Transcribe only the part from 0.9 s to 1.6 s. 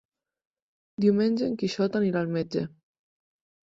Diumenge en